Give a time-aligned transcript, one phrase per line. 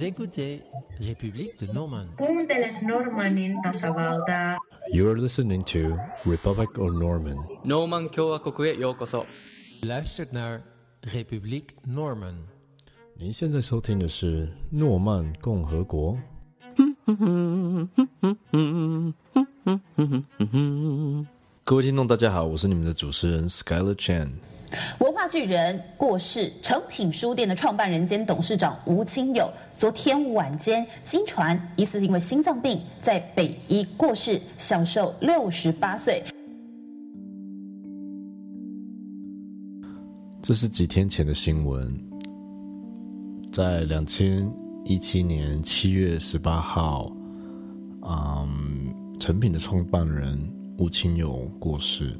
[0.00, 0.62] Vous écoutez
[1.00, 2.16] République de Normandie.
[2.16, 4.56] Kuuntelet Normannin tasavaltaa.
[4.92, 7.36] You're listening to Republic of Norman.
[7.64, 9.24] ノーマン共和国へようこそ
[9.82, 10.62] Luistert naar
[11.02, 12.34] République Norman.
[13.18, 16.18] 您现在收听的是诺曼共和国。
[21.64, 24.30] 各位听众，大家好，我是你们的主持人 Skylar Chan。
[24.99, 36.23] 文化巨人过世，诚品书店的创办人兼董事长吴清友，昨天晚间经传疑似因为心脏病在北医过世，享受六十八岁。
[40.41, 41.93] 这是几天前的新闻，
[43.51, 44.49] 在两千
[44.85, 47.11] 一七年七月十八号，
[48.01, 50.37] 嗯，成品的创办人
[50.79, 52.17] 吴清友过世。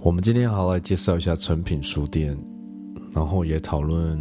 [0.00, 2.38] 我们今天好好来介绍一下成品书店，
[3.12, 4.16] 然后也讨论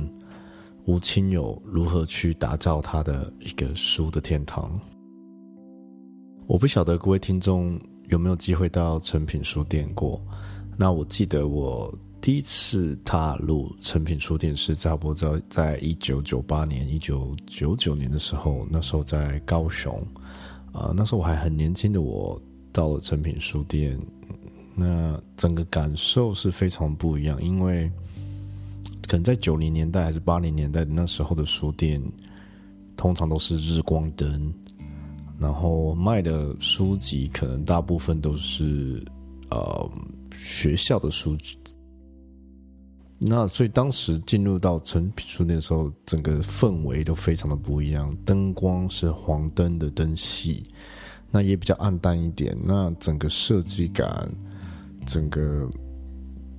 [0.86, 4.78] 吴清友如何去打造他的一个书的天堂。
[6.48, 10.20] 我不晓得各位听众有没有机会到成品书店过。
[10.76, 19.96] 那我记得我第一次踏入成品书店是差不多在在一九九八年、一九九九年的时候，那时候在高雄，
[20.74, 22.42] 啊、那时候我还很年轻的我
[22.74, 24.00] 到了成品书店，
[24.80, 27.92] 那整个感受是非常不一样，因为
[29.08, 32.00] 可能在九零年代还是八零年代那时候的书店，
[32.96, 34.54] 通常都是日光灯。
[35.40, 39.00] 然后卖的书籍可能大部分都是
[39.52, 39.92] 呃
[40.36, 41.56] 学校的书籍，
[43.20, 50.64] 那所以当时进入到成品书店的时候，整个氛围都非常的不一样，灯光是黄灯的灯系，
[51.30, 54.28] 那也比较暗淡一点，那整个设计感，
[55.08, 55.68] 整个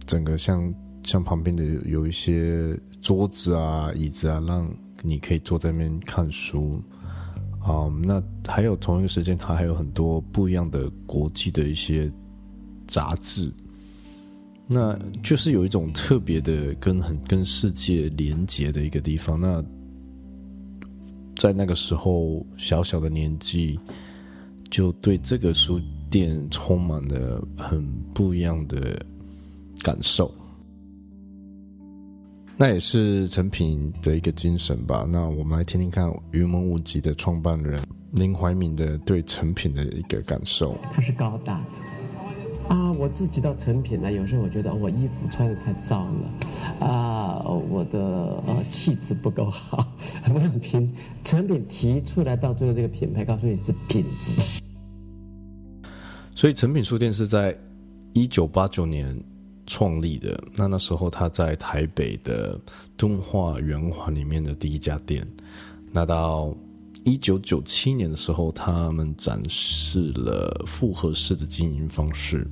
[0.05, 4.69] 整个像像旁边的有一些桌子啊、椅子啊，让
[5.03, 6.83] 你可以坐在那边看书。
[7.61, 12.11] 啊、那还有同一个时间，它还有很多不一样的国际的一些
[12.87, 13.53] 杂志，
[14.67, 19.39] 那就是有一种特别的跟很跟世界连接的一个地方。
[19.39, 19.63] 那
[21.37, 23.79] 在那个时候，小小的年纪，
[24.71, 25.79] 就对这个书
[26.11, 29.01] 店充满了很不一样的
[29.83, 30.33] 感受。
[32.57, 35.07] 那也是成品的一个精神吧。
[35.09, 37.81] 那我们来听听看云门舞集的创办人
[38.11, 40.77] 林怀民的对成品的一个感受。
[40.93, 42.91] 它是高大的啊。
[42.91, 49.87] 我自己到成品呢，有时候我觉得、我衣服穿的太脏了啊，我的呃气质不够好。
[50.35, 50.93] 我很拼，
[51.25, 54.61] 成品提出来到最后这个品牌，告诉你是品质。
[56.39, 57.59] 所以成品书店是在
[58.13, 59.21] 一九八九年
[59.67, 60.41] 创立的。
[60.55, 62.57] 那那时候他在台北的
[62.97, 65.27] 敦化圆环里面的第一家店。
[65.91, 66.57] 那到
[67.03, 72.47] 一九九七年的时候，他们展示了复合式的经营方式。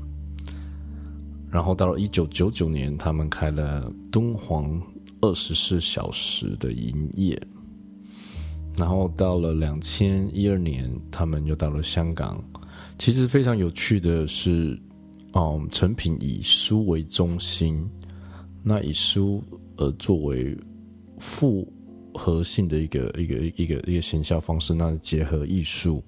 [1.49, 4.83] 然后到了一九九九年，他们开了敦煌
[5.21, 7.41] 二十四小时的营业。
[8.77, 12.43] 然后到了两千一二年，他们又到了香港。
[12.99, 14.79] 其实非常有趣的是，
[15.35, 17.89] 嗯，成品以书为中心，
[18.63, 19.43] 那以书
[19.77, 20.57] 呃作为
[21.19, 21.71] 复
[22.15, 26.03] 合性的一个一个一个一个行销方式，那结合艺术，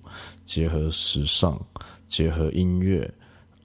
[0.45, 1.61] 结合时尚，
[2.07, 3.09] 结合音乐，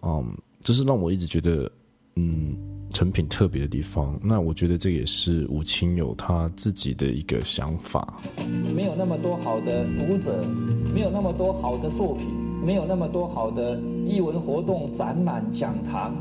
[0.02, 1.72] 嗯，这是让我一直觉得，
[2.18, 2.58] 嗯，
[2.92, 4.20] 成品特别的地方。
[4.22, 8.22] 那我觉得这也是吴清友他自己的一个想法。
[8.76, 10.46] 没有那么多好的读者，
[10.94, 12.28] 没有那么多好的作品，
[12.66, 16.16] 没有那么多好的艺文活动、展览、讲堂。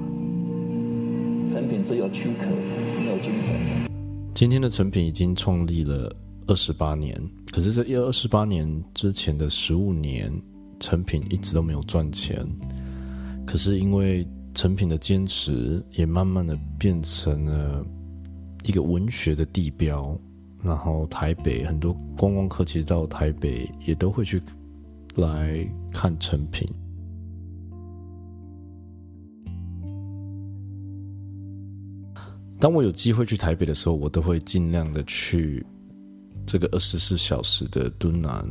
[1.48, 2.46] 成品只有躯壳，
[2.98, 3.54] 没有精神。
[4.34, 6.12] 今天的成品已经创立了
[6.48, 7.16] 二十八年，
[7.52, 10.32] 可是这二十八年之前的十五年，
[10.80, 12.44] 成品一直都没有赚钱。
[13.46, 17.84] 可是因为成品的坚持，也慢慢的变成了
[18.64, 20.18] 一个文学的地标。
[20.60, 24.40] 然后台北很多观光客其实到台北也都会去
[25.14, 26.68] 来看成品。
[32.58, 35.66] 当我有机会去台北的时候，我都会尽量的去
[36.46, 38.46] 这个二十四小时的敦南，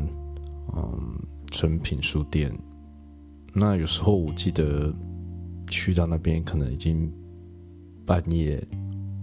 [0.76, 1.18] 嗯，
[1.48, 2.52] 成品书店。
[3.54, 4.94] 那有时候我记得
[5.70, 7.10] 去到那边，可能已经
[8.06, 8.62] 半夜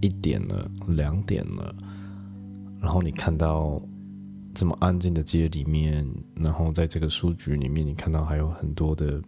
[0.01, 1.75] 一点了、两点了，
[2.81, 3.79] 然后你看到
[4.59, 9.21] 这么安静的街里面，然后在这个书局里面，你看到还有很多的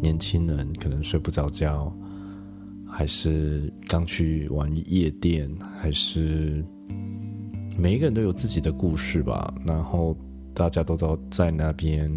[0.00, 1.92] 年轻人可能睡不着觉。
[2.86, 5.50] 还是刚去玩夜店，
[5.80, 6.64] 还是
[7.76, 9.52] 每一个人都有自己的故事吧。
[9.66, 10.16] 然后
[10.54, 12.16] 大家都在在那边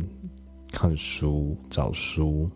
[0.72, 2.48] 看书、找书，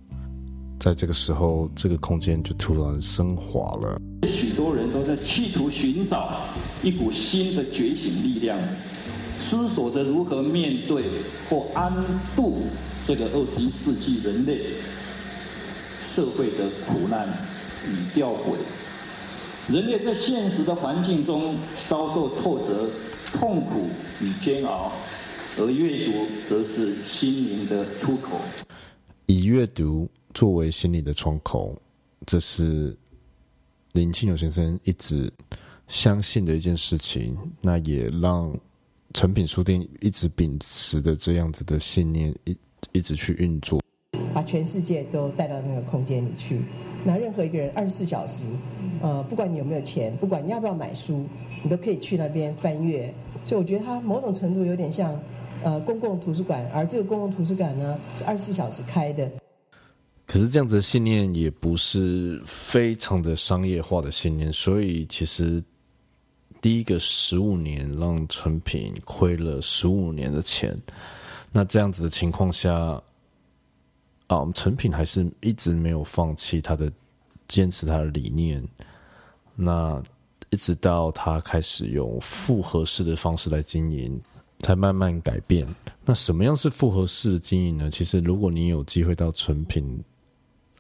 [0.80, 4.00] 在这个时候，这个空间就突然升华了。
[4.28, 6.42] 许多人都在企图寻找
[6.84, 8.56] 一股新的觉醒力量，
[9.42, 11.06] 思索着如何面对
[11.50, 11.94] 或安
[12.36, 12.64] 度
[13.06, 14.62] 这个二十一世纪人类
[16.00, 17.28] 社会的苦难
[17.88, 18.56] 与吊诡。
[19.72, 21.56] 人类在现实的环境中
[21.88, 22.90] 遭受挫折、
[23.34, 23.88] 痛苦
[24.22, 24.92] 与煎熬，
[25.58, 28.42] 而阅读则是心灵的出口。
[29.28, 31.80] 以阅读作为心理的窗口，
[32.26, 32.98] 这是
[33.94, 35.32] 林清友先生一直
[35.88, 37.38] 相信的一件事情。
[37.62, 38.52] 那也让
[39.14, 42.56] 诚品书店一直秉持的这样子的信念，一
[42.92, 43.82] 一直去运作。
[44.34, 46.62] 把全世界都带到那个空间里去。
[47.04, 48.44] 那任何一个人二十四小时，
[49.02, 51.26] 呃，不管你有没有钱，不管你要不要买书，
[51.64, 53.14] 你都可以去那边翻阅。
[53.46, 55.20] 所以我觉得它某种程度有点像
[55.64, 59.30] 呃公共图书馆，而这个公共图书馆呢是二十四小时开的。
[60.28, 65.64] 可是这样子的信念也不是非常的商业化的信念，所以其实
[66.62, 70.78] 第一个十五年让成品亏了十五年的钱。
[71.52, 73.02] 那这样子的情况下，
[74.28, 76.92] 啊，成品还是一直没有放弃他的
[77.48, 78.64] 坚持他的理念。
[79.56, 80.02] 那
[80.50, 84.20] 一直到他开始用复合式的方式来经营，
[84.60, 85.68] 才慢慢改变。
[86.06, 87.90] 那什么样是复合式的经营呢？
[87.90, 90.04] 其实如果你有机会到成品。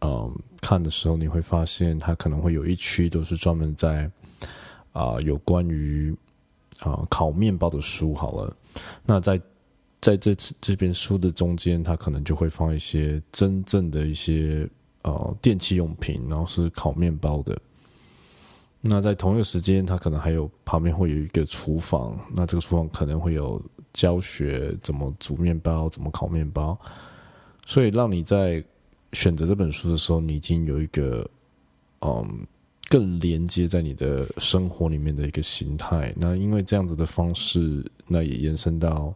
[0.02, 4.10] 嗯，看的时候你会发现，它可能会有一区都是专门在
[4.92, 6.16] 啊有关于
[6.80, 8.14] 啊烤面包的书。
[8.14, 8.56] 好了，
[9.06, 9.42] 那在
[10.02, 14.70] 在这这边书的中间，它可能就会放一些真正的一些
[15.02, 17.58] 呃电器用品，然后是烤面包的。
[18.82, 23.62] 那在同一个时间，它可能还有旁边会有一个厨房，那这个厨房可能会有
[23.94, 26.78] 教学怎么煮面包、怎么烤面包，
[27.66, 28.64] 所以让你在。
[29.14, 31.28] 选择这本书的时候，你已经有一个
[32.02, 32.46] 嗯
[32.90, 36.14] 更连接在你的生活里面的一个形态。
[36.18, 39.14] 那因为这样子的方式，那也延伸到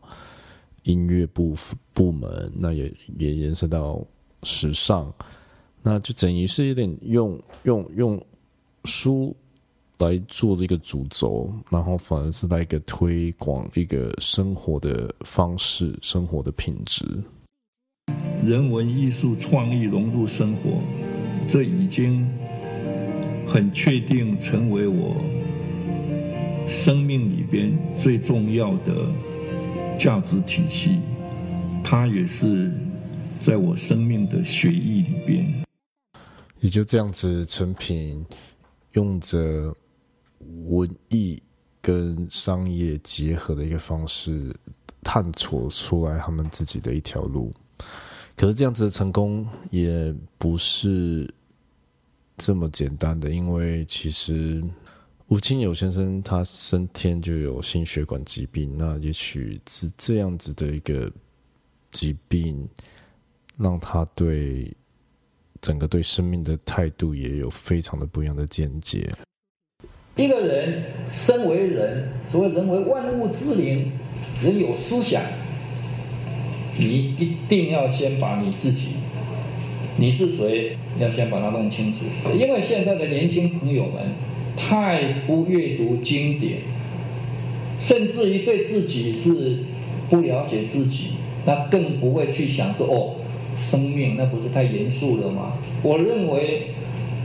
[0.84, 1.56] 音乐部
[1.94, 4.06] 部门，那也也延伸到
[4.44, 5.12] 时尚，
[5.82, 8.26] 那就等于是有点用用用
[8.86, 9.36] 书
[9.98, 17.06] 来做这个主轴，然后反而是来一个推广一个生活的方式、生活的品质。
[18.44, 20.82] 人文艺术创意融入生活，
[21.48, 22.30] 这已经
[23.54, 25.16] 很确定成为我
[26.68, 29.06] 生命里边最重要的
[29.96, 30.98] 价值体系。
[31.84, 32.72] 它也是
[33.40, 35.64] 在我生命的血液里边。
[36.62, 38.26] 也就这样子，成品
[38.94, 39.72] 用着
[40.66, 41.40] 文艺
[41.80, 44.52] 跟商业结合的一个方式，
[45.04, 47.54] 探索出来他们自己的一条路。
[48.36, 51.32] 可是这样子的成功也不是
[52.38, 54.64] 这么简单的，因为其实
[55.28, 61.12] 吴清友先生他生天就有心血管疾病，那也许是这样子的一个
[61.92, 62.68] 疾病，
[63.58, 64.72] 让他对
[65.62, 69.14] 整个对生命的态度也有非常的不一样的见解。
[70.16, 73.92] 一个人身为人，所谓人为万物之灵，
[74.42, 75.24] 人有思想。
[76.76, 78.96] 你一定要先把你自己，
[79.98, 82.00] 你是谁，要先把它弄清楚。
[82.34, 84.02] 因为现在的年轻朋友们
[84.58, 86.60] 太不阅读经典，
[87.80, 89.60] 甚至于对自己是
[90.10, 91.10] 不了解自己，
[91.46, 93.16] 那更不会去想说哦，
[93.58, 95.54] 生命那不是太严肃了吗？
[95.84, 96.68] 我认为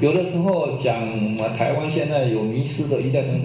[0.01, 3.45] 有的时候讲台湾现在有迷失的一代等等，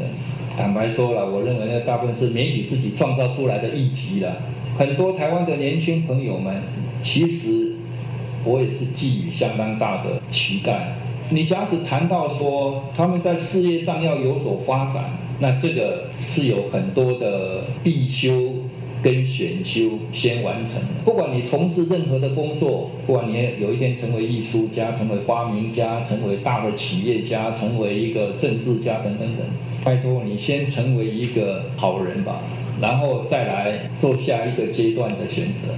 [0.57, 4.35] 坦白说了，我认为那大部分是媒体自己创造出来的议题了。
[4.77, 6.61] 很多台湾的年轻朋友们，
[7.01, 7.62] 其实
[8.43, 10.95] 我也是寄予相当大的期待。
[11.29, 18.53] 你假使谈到说他们在事业上要有所发展，那这个是有很多的必修
[19.01, 20.81] 跟选修先完成。
[21.03, 29.45] 不管你从事任何的工作，不管你有一天成为艺术家、成为发明家、成为大的企业家、成为一个政治家等等等，
[29.83, 32.41] 拜托你先成为一个好人吧。
[32.81, 35.69] 然后再来做下一个阶段的选择。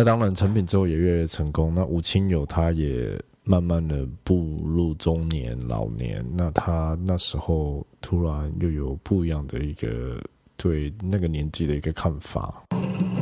[0.00, 1.74] 那当然，成品之后也越来越成功。
[1.74, 6.24] 那吴清友他也慢慢的步入中年老年。
[6.32, 10.18] 那他那时候突然又有不一样的一个
[10.56, 12.64] 对那个年纪的一个看法。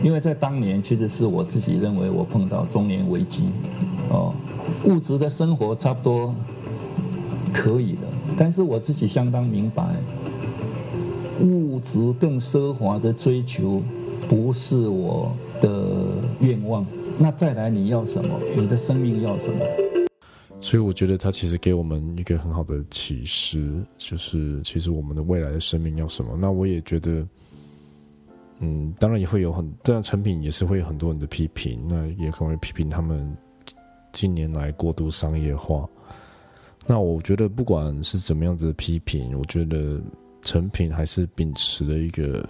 [0.05, 3.49] 因为在当年，其实是我自己认为我碰到中年危机，
[4.09, 4.33] 哦，
[4.85, 6.33] 物质的生活差不多
[7.53, 8.03] 可以的。
[8.37, 9.85] 但是我自己相当明白，
[11.41, 13.83] 物质更奢华的追求
[14.29, 16.87] 不是我的愿望。
[17.18, 18.38] 那再来，你要什么？
[18.57, 19.64] 你的生命要什么？
[20.61, 26.37] 所以我觉得他其实给我们一个很好的启示，就是其实我们的未来的生命要什么。
[26.37, 27.25] 那我也觉得，
[28.59, 33.37] 嗯，当然也会有很这样成品也是会有很多人的批评，那也可能会批评他们
[34.11, 35.88] 近年来过度商业化。
[36.88, 40.00] 那我觉得不管是怎么样子的批评，我觉得
[40.42, 42.45] 成品还是秉持了一个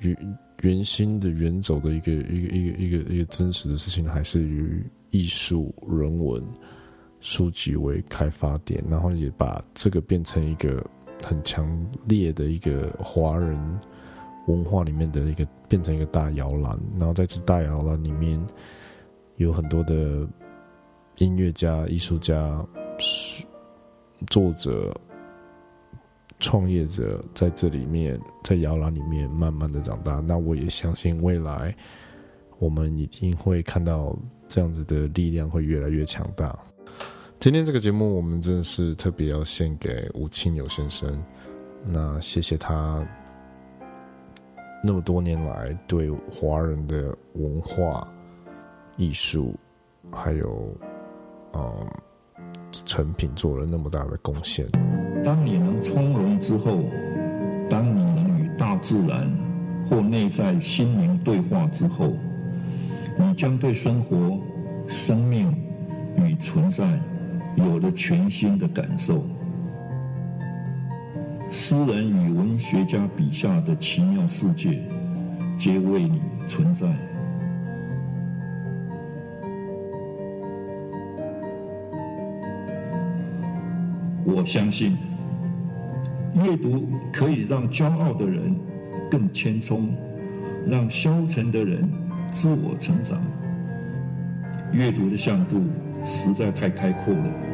[0.00, 6.42] 原原心的原走的一个一个一个一个一个真实的事情，还是以艺术人文。
[7.26, 10.84] 书籍为开发点，然后也把这个变成一个
[11.22, 11.66] 很强
[12.06, 13.58] 烈的一个华人
[14.46, 16.78] 文化里面的一个，变成一个大摇篮。
[16.98, 18.38] 然后在这大摇篮里面，
[19.36, 20.28] 有很多的
[21.16, 22.62] 音乐家、艺术家、
[24.26, 24.94] 作者、
[26.44, 30.20] 创业者在这里面，在摇篮里面慢慢的长大。
[30.20, 31.74] 那我也相信未来，
[32.58, 34.14] 我们一定会看到
[34.46, 36.54] 这样子的力量会越来越强大。
[37.40, 41.08] 今天这个节目，我们真的是特别要献给吴清友先生。
[41.86, 43.02] 那谢谢他
[44.82, 48.06] 那么多年来对华人的文化、
[48.98, 49.54] 艺术，
[50.12, 50.76] 还有
[51.54, 51.88] 嗯
[52.70, 54.68] 成品做了那么大的贡献。
[55.24, 56.84] 当你能从容之后，
[57.70, 59.28] 当你能与大自然
[59.88, 62.12] 或内在心灵对话之后，
[63.18, 64.38] 你将对生活、
[64.86, 65.52] 生命
[66.18, 66.84] 与存在。
[67.56, 69.24] 有了全新的感受，
[71.52, 74.82] 诗人与文学家笔下的奇妙世界，
[75.56, 76.84] 皆为你存在。
[84.24, 84.96] 我相信，
[86.34, 88.54] 阅读可以让骄傲的人
[89.10, 89.88] 更谦冲，
[90.66, 91.88] 让消沉的人
[92.32, 93.20] 自我成长。
[94.72, 95.62] 阅读的向度。
[96.06, 97.53] 实在太开阔了。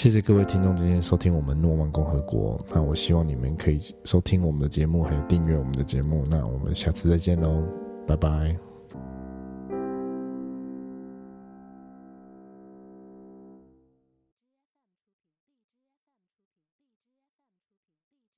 [0.00, 2.58] 谢谢各位听众今天收听我们诺曼共和国。
[2.72, 6.24] 那我希望你们可以收听我们的节目，还有订阅我们的节目。
[6.30, 7.62] 那我们下次再见喽，
[8.06, 8.69] 拜拜。